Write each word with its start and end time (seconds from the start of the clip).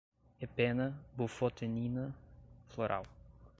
epena, 0.45 0.85
bufotenina, 1.17 2.05
floral 2.69 3.05